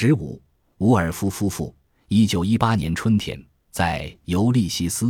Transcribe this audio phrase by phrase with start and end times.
[0.00, 0.40] 十五，
[0.76, 1.74] 伍尔夫夫妇，
[2.06, 3.36] 一九一八年春天，
[3.72, 5.06] 在《尤利西斯》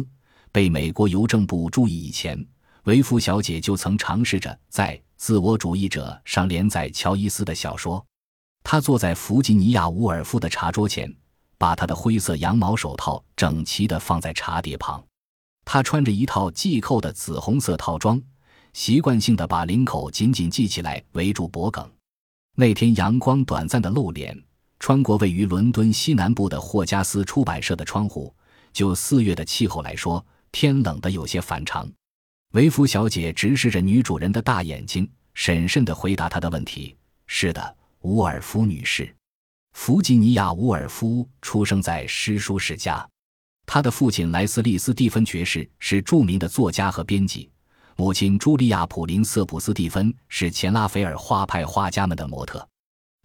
[0.50, 2.42] 被美国邮政部注意以前，
[2.84, 8.02] 维夫小姐就曾尝试着在《自我主义者》上连载乔伊斯的小说。
[8.64, 11.14] 她坐在弗吉尼亚·伍尔夫的茶桌前，
[11.58, 15.04] 把他的灰色羊毛手套整齐地放在茶碟旁。
[15.66, 18.18] 她穿着一套系扣的紫红色套装，
[18.72, 21.84] 习惯性地把领口紧紧系起来，围住脖颈。
[22.54, 24.34] 那天阳光短暂的露脸，
[24.78, 28.34] 穿过位于伦敦西南部的霍加斯出版社的窗户。
[28.72, 31.90] 就四月的气候来说，天冷得有些反常。
[32.52, 36.96] 维夫小姐直视着女主人的大眼睛，审慎地回答她的问题
[37.26, 39.12] ：“是的。”伍尔夫女士，
[39.72, 43.06] 弗吉尼亚·伍尔夫出生在诗书世家。
[43.66, 47.50] 他的父亲莱斯利·斯蒂芬爵士是著名的作家和编辑，
[47.96, 52.66] 母亲茱莉亚·普林瑟普斯蒂芬是前拉斐尔画派画家们的模特。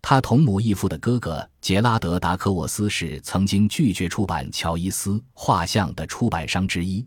[0.06, 7.04] 他同母异父的哥哥杰拉德·达科沃斯是曾经拒绝出版乔伊斯画像的出版商之一。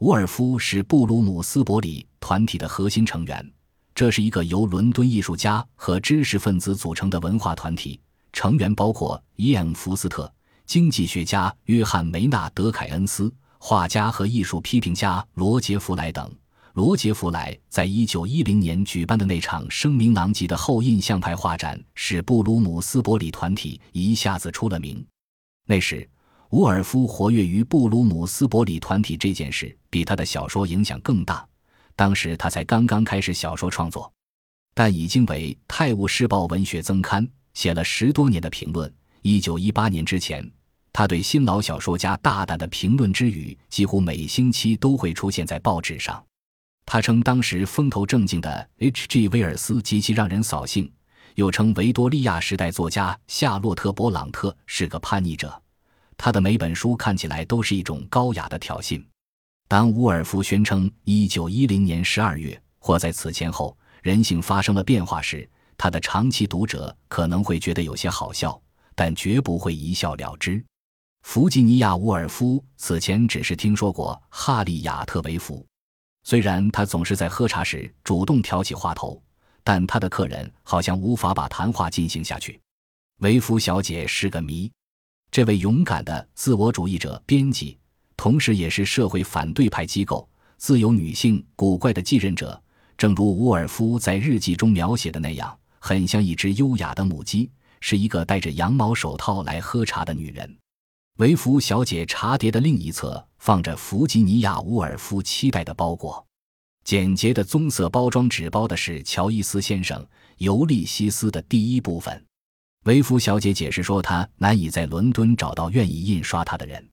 [0.00, 3.52] 伍尔夫是布鲁姆斯伯里团体的核心成员。
[3.94, 7.98] 这是一个由伦敦艺术家和知识分子组成的文化团体，
[8.34, 10.30] 成员包括伊恩·福斯特、
[10.66, 16.30] 经济学家约翰·梅纳德·凯恩斯、画家和艺术批评家罗杰·弗莱等。
[16.76, 25.02] 罗杰·弗莱在一九一零年举办的那场声名狼藉的后印象派画展，使布鲁姆斯伯里团体一下子出了名。
[25.64, 26.06] 那时，
[26.50, 31.48] 伍尔夫活跃于布鲁姆斯伯里团体这件事，比他的小说影响更大。
[31.94, 34.12] 当时他才刚刚开始小说创作，
[34.74, 38.94] 但已经为《泰晤士报》文学增刊写了十多年的评论。
[39.22, 40.46] 一九一八年之前，
[40.92, 46.22] 他对新老小说家大胆的评论之语几乎每星期都会出现在报纸上。
[46.86, 49.28] 他称当时风头正劲的 H.G.
[49.28, 50.90] 威尔斯极其让人扫兴，
[51.34, 55.60] 又称维多利亚时代作家夏洛特·勃朗特是个叛逆者。
[56.16, 59.04] 他的每本书看起来都是一种高雅的挑衅。
[59.68, 68.58] 当伍尔夫宣称1910年12月或在此前后人性发生了变化时，他的长期读者可能会觉得有些好笑，
[68.94, 70.64] 但绝不会一笑了之。
[71.22, 75.66] 弗吉尼亚·伍尔夫此前只是听说过哈利亚特维夫，
[76.28, 79.22] 虽然他总是在喝茶时主动挑起话头，
[79.62, 82.60] 但他的客人好像无法把谈话进行下去。
[83.18, 84.68] 维夫小姐是个谜，
[85.30, 87.78] 这位勇敢的自我主义者编辑。
[88.16, 92.60] 同时，也是社会反对派机构自由女性古怪的继任者。
[92.98, 97.48] 正如伍尔夫在日记中描写的那样，很像一只优雅的母鸡，
[97.80, 100.56] 是一个戴着羊毛手套来喝茶的女人。
[101.16, 106.22] 维弗小姐茶碟的另一侧放着弗吉尼亚·伍尔夫期待的包裹，
[106.84, 109.98] 简洁的棕色包装纸包的是乔伊斯先生
[110.36, 112.22] 《尤利西斯》的第一部分。
[112.84, 116.86] 维弗小姐解释说，她难以在伦敦找到愿意印刷它的人。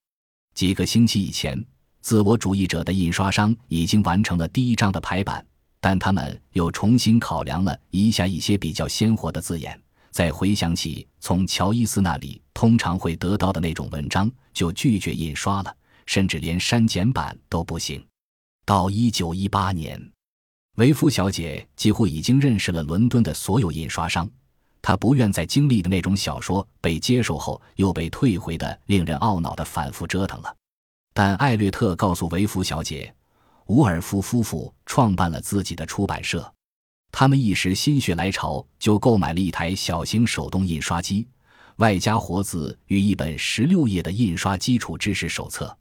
[0.55, 1.61] 几个星期以前，
[1.99, 5.45] 自我主义者的印刷商已经完成了第一章的排版，
[5.81, 9.77] 但他们又重新考量了一下一些比较鲜活的字眼。
[10.13, 15.75] 再回想起从乔伊斯那里通常会得到的那种文章，就拒绝印刷了，
[16.05, 18.05] 甚至连删减版都不行。
[18.63, 19.99] 到一九一八年，
[20.75, 24.29] 维夫小姐几乎已经认识了伦敦的所有印刷商。
[24.83, 30.55] 她不愿再经历的那种小说被接受后又被退回的令人懊恼的反复折腾了。
[31.15, 33.11] 但艾略特告诉维夫小姐，
[33.65, 36.52] 伍尔夫夫妇创办了自己的出版社，
[37.15, 41.27] 他们一时心血来潮就购买了一台小型手动印刷机，
[41.75, 45.77] 外加活字与一本十六页的印刷基础知识手册。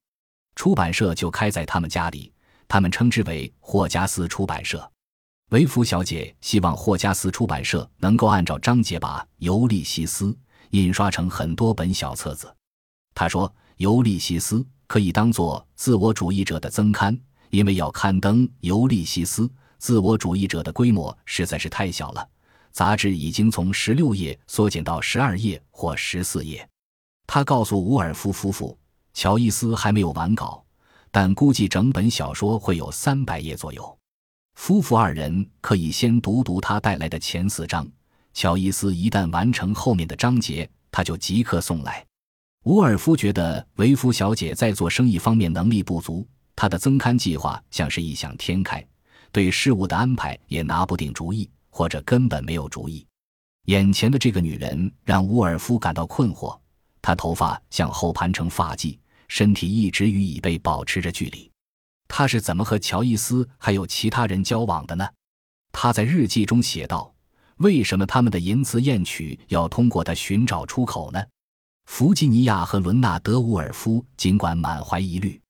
[0.54, 2.31] 出版社就开在他们家里，
[2.69, 4.88] 他们称之为霍加斯出版社。
[5.53, 10.26] 维夫小姐希望霍加斯出版社能够按照章节把《尤利西斯》
[10.72, 12.54] 印刷成很多本小册子。
[13.14, 14.56] 她说，《尤利西斯》
[14.87, 17.19] 可以当做自我主义者的增刊，
[17.49, 19.44] 因为要刊登《尤利西斯》，
[19.82, 22.28] 自我主义者的规模实在是太小了。
[22.70, 26.65] 杂志已经从十六页缩减到十二页或十四页。
[27.26, 28.79] 他告诉伍尔夫夫妇，
[29.12, 30.64] 乔伊斯还没有完稿，
[31.11, 33.99] 但估计整本小说会有三百页左右。
[34.55, 37.85] 夫妇二人可以先读读他带来的前四章。
[38.32, 42.06] 乔伊斯一旦完成后面的章节，他就即刻送来。
[42.67, 46.25] 伍尔夫觉得维夫小姐在做生意方面能力不足，
[46.55, 48.87] 她的增刊计划像是异想天开，
[49.32, 53.05] 对事物的安排也拿不定主意，或者根本没有主意。
[53.67, 56.56] 眼前的这个女人让伍尔夫感到困惑。
[57.00, 58.96] 她头发向后盘成发髻，
[59.26, 61.50] 身体一直与椅背保持着距离。
[62.06, 65.08] 他是怎么和乔伊斯还有其他人交往的呢？
[65.73, 67.12] 他在日记中写道
[67.56, 71.25] ：“为什么他们的淫词艳曲要通过他寻找出口呢？
[71.87, 75.40] 弗吉尼亚和伦纳德·伍尔夫尽管满怀疑虑，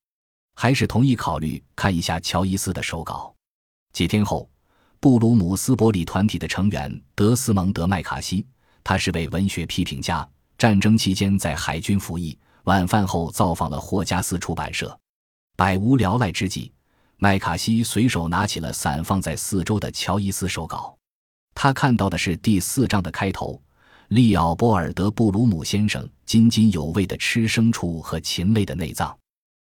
[0.55, 3.31] 还是同意考虑看一下乔伊斯的手稿。
[3.93, 4.49] 几天后，
[5.00, 8.47] 布鲁姆斯伯里团体的成员德斯蒙德·麦卡锡，
[8.83, 14.99] 他是位文学批评家，战争期间在海军服役，晚饭后造访了霍加斯出版社。
[15.56, 16.73] 百无聊赖之际，
[17.19, 20.97] 麦卡锡随手拿起了散放在四周的乔伊斯手稿。
[21.55, 23.61] 他看到的是第四章的开头：
[24.09, 29.15] 利奥波尔德·布鲁姆先生津津有味地吃牲畜和禽类的内脏。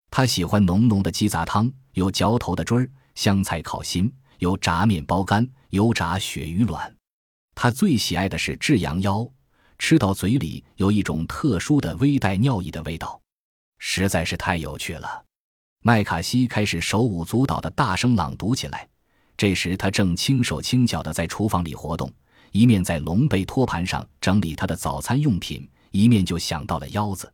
[0.10, 6.96] 他喜欢浓浓的鸡杂汤，有嚼头的汁儿，香菜烤心，油炸面包干，油炸鳕鱼卵。
[7.56, 9.28] 他最喜爱的是炙羊腰，
[9.80, 13.20] 吃到嘴里有一种特殊的微带尿意的味道，
[13.80, 15.24] 实在是太有趣了。
[15.82, 18.88] 麦卡锡开始手舞足蹈地大声朗读起来。
[19.38, 22.12] 这时，他正轻手轻脚地在厨房里活动，
[22.52, 27.32] 一面在龙背托盘上整理他的早餐用品，一面就想到了腰子。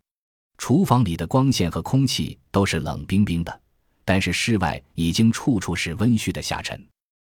[0.58, 3.62] 厨房里的光线和空气都是冷冰冰的，
[4.06, 6.88] 但是室外已经处处是温煦的下沉。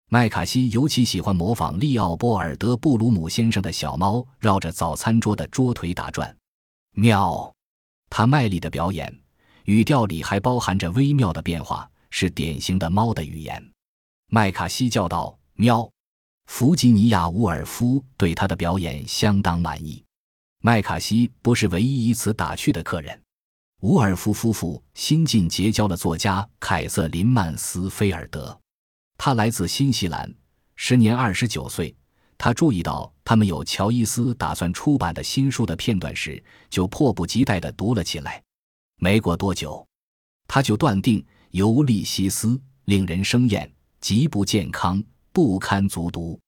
[0.09, 6.35] 麦卡锡尤其喜欢模仿利奥波尔德·布鲁姆先生的小猫绕着早餐桌的桌腿打转。
[6.91, 7.51] 喵！
[8.09, 9.11] 他卖力的表演，
[9.65, 13.71] 语调里还包含着微妙的变化，是典型的猫的语言。
[14.27, 15.89] 麦卡锡叫道：“喵！”
[16.45, 20.03] 弗吉尼亚·伍尔夫对他的表演相当满意。
[20.61, 23.19] 麦卡锡不是唯一以此打趣的客人。
[23.83, 28.57] 伍尔夫夫妇新近结交了作家凯瑟琳·曼斯菲尔德，
[29.17, 30.33] 他来自新西兰，
[30.77, 31.93] 时年二十九岁。
[32.37, 38.41] 他注意到他们有乔伊斯打算出版的新书的片段时，就迫不及待地读了起来。
[39.01, 39.85] 没过多久，
[40.47, 41.19] 他就断定
[41.51, 42.47] 《尤利西斯》
[42.85, 43.69] 令人生厌。
[43.99, 45.03] 极不健康，
[45.33, 46.39] 不堪卒读。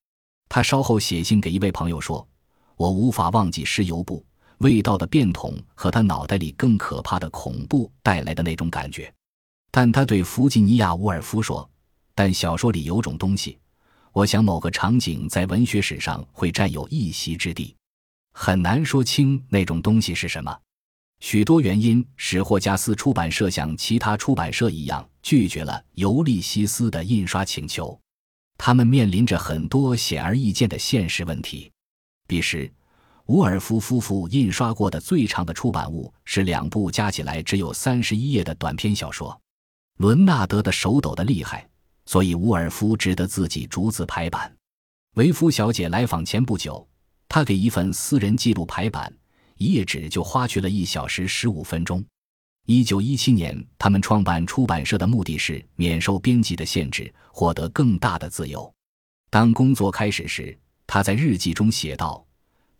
[0.47, 2.25] 他稍后写信给一位朋友说
[2.77, 4.25] ：“我无法忘记石油布
[4.59, 9.13] 味道的变统和他脑袋里更可怕的恐怖带来的那种感觉。”
[9.71, 11.69] 但他对弗吉尼亚·沃尔夫说
[12.15, 13.57] ：“但小说里有种东西，
[14.11, 17.75] 我想某个场景在文学史上会占有一席之地。
[18.33, 20.57] 很难说清那种东西是什么。
[21.21, 27.99] 许多原因使霍加斯出版社像其他出版社一样。”拒绝了《尤利西斯》的印刷请求，
[28.59, 31.71] 他们面临着很多显而易见的现实问题。
[32.27, 32.71] 彼时，
[33.27, 39.39] 伍尔夫夫妇印刷过的最长的出版物是两部加起来只有三十一页的短篇小说。
[39.97, 41.67] 伦纳德的手抖得厉害，
[42.05, 44.55] 所以伍尔夫只得自己逐字排版。
[45.15, 46.87] 维夫小姐来访前不久，
[47.27, 49.11] 他给一份私人记录排版，
[49.57, 52.05] 一页纸就花去了一小时十五分钟。
[52.67, 58.71] 一九一七年，他们创办出版社的目的是免受编辑的限制，获得更大的自由。
[59.31, 60.55] 当工作开始时，
[60.85, 62.23] 他在日记中写道：“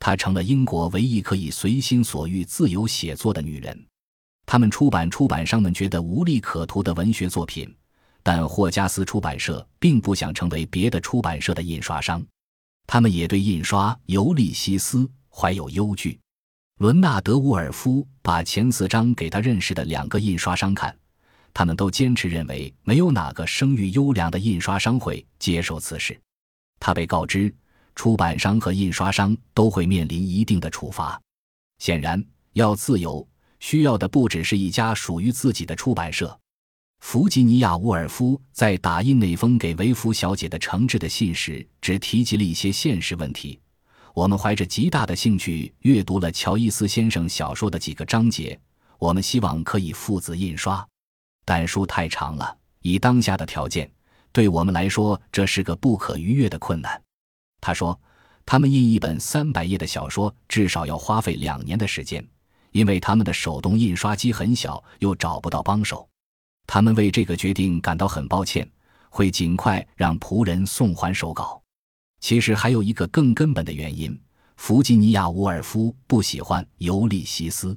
[0.06, 3.86] 她成了英国唯一可以随心所欲自由写作的女人。”
[4.46, 7.75] 他们出版出版商们觉得无利可图的文学作品，
[8.22, 12.24] 但霍加斯出版社并不想成为别的出版社的印刷商。
[12.86, 16.19] 他们也对印刷《尤利西斯》怀有忧惧。
[16.78, 20.96] 伦纳德·伍尔夫把前四章给他认识的两个印刷商看，
[21.52, 26.16] 他们都坚持认为没有哪个声誉优良的印刷商会接受此事。
[26.80, 27.52] 他被告知，
[27.95, 31.19] 出版商和印刷商都会面临一定的处罚。
[31.80, 33.27] 显然，要自由，
[33.59, 36.37] 需要的不只是一家属于自己的出版社。
[36.99, 43.59] 弗吉尼亚·沃尔夫在打印那封给维夫小姐的诚挚的信时，只提及了一些现实问题。
[44.14, 48.57] 我们怀着极大的兴趣阅读了乔伊斯先生小说的几个章节。
[48.97, 50.87] 我们希望可以父子印刷，
[51.44, 52.57] 但书太长了。
[52.81, 53.92] 以当下的条件，
[54.31, 57.05] 对我们来说这是个不可逾越的困难。
[57.62, 58.00] 他说
[58.45, 62.26] ：“他们印一本三百页的小说，至少要花费两年的时间，
[62.71, 66.07] 因为他们的手动印刷机很小，又找不到帮手。
[66.68, 68.69] 他们为这个决定感到很抱歉，
[69.09, 71.62] 会尽快让仆人送还手稿。”
[72.21, 74.19] 其实还有一个更根本的原因：
[74.57, 77.74] 弗吉尼亚·伍尔夫不喜欢《尤利西斯》。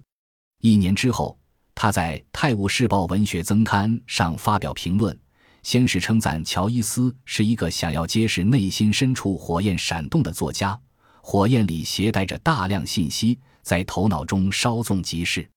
[0.61, 1.38] 一年之后，
[1.75, 5.18] 他在《泰晤士报》文学增刊上发表评论，
[5.62, 10.78] 先是称赞乔伊斯是一个想要揭示内心深处火焰闪动的作家，
[11.20, 15.48] 火焰里携带着大量信息，在头脑中稍纵即逝。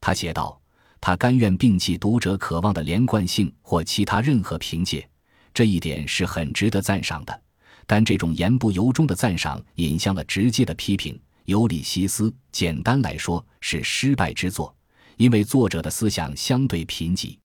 [0.00, 0.58] 他写道
[1.00, 5.06] ：“他甘愿摒弃读者渴望的连贯性或其他任何凭借，
[5.52, 7.42] 这一点是很值得赞赏的。”
[7.86, 11.12] 但这种言不由衷的赞赏引向了直接的批评。
[11.46, 14.72] 《尤里西斯》简单来说是失败之作，
[15.16, 17.36] 因为作者的思想相对贫瘠。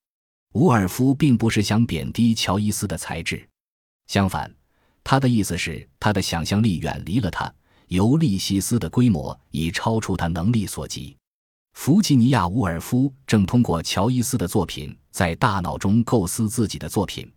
[0.55, 3.45] 伍尔夫并不是想贬低乔伊斯的才智，
[4.07, 4.49] 相反，
[5.03, 7.53] 他的意思是，他的想象力远离了他，
[7.89, 11.13] 尤利西斯的规模已超出他能力所及。
[11.73, 17.29] 弗吉尼亚·伍尔夫正通过乔伊斯的作品在大脑中构思自己的作品，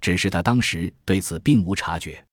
[0.00, 2.24] 只是他当时对此并无察觉。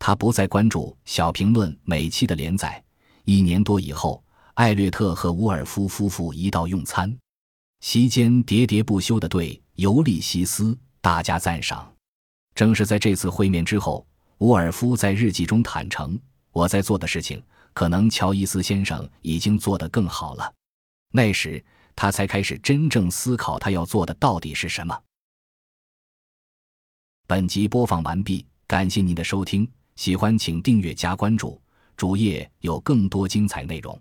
[0.00, 2.82] 他不再关注《小评论》每期的连载。
[3.24, 4.20] 一年多以后，
[4.54, 7.16] 艾略特和伍尔夫夫妇一道用餐，
[7.78, 10.64] 席间喋喋不休地对《尤利西斯》
[11.00, 11.90] 大加赞赏。
[12.54, 14.06] 正是在这次会面之后，
[14.38, 16.18] 伍尔夫在日记中坦诚
[16.52, 17.42] ：“我在做的事情，
[17.72, 20.52] 可能乔伊斯先生已经做得更好了。”
[21.12, 21.64] 那时，
[21.94, 24.98] 他才开始真正思考他要做的到底是什么。
[27.26, 31.60] 本集播放完毕，感谢您的收听，喜欢请订阅加关注，
[31.96, 34.00] 主页有更多精彩内容。